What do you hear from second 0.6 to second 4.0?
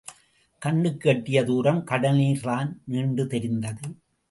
கண்ணுக்கு எட்டிய துாரம் கடல் நீர் தான் நீண்டு தெரிந்தது.